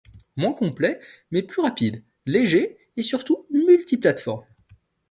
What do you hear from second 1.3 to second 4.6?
plus rapide, léger et surtout multi-plateformes.